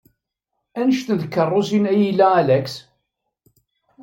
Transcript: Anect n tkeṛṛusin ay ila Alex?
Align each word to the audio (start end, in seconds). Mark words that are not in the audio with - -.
Anect 0.79 1.07
n 1.11 1.17
tkeṛṛusin 1.23 1.89
ay 1.91 1.99
ila 2.09 2.27
Alex? 2.39 2.71